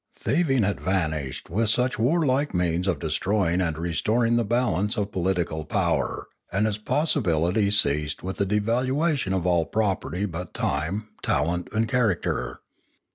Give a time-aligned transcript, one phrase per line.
[0.15, 5.21] Thieving had vanished with such warlike means of destroying and restoring the balance of po
[5.21, 11.09] litical power, and its possibility ceased with the de valuation of all property but time,
[11.21, 12.61] talent, and character.